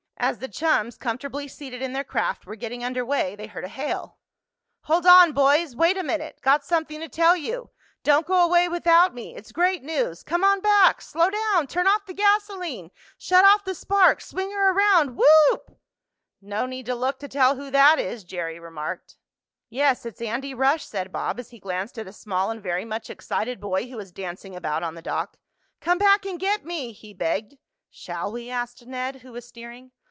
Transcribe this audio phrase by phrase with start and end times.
[0.23, 3.67] As the chums, comfortably seated in their craft, were getting under way, they heard a
[3.67, 4.19] hail.
[4.81, 7.71] "Hold on, boys wait a minute got something to tell you
[8.03, 12.05] don't go away without me it's great news come on back slow down turn off
[12.05, 15.79] the gasoline shut off the spark swing her around whoop!"
[16.39, 19.15] "No need to look to tell who that is," Jerry remarked.
[19.69, 23.09] "Yes, it's Andy Rush," said Bob, as he glanced at a small and very much
[23.09, 25.37] excited boy who was dancing about on the dock.
[25.79, 27.55] "Come back and get me!" he begged.
[27.89, 29.91] "Shall we?" asked Ned, who was steering.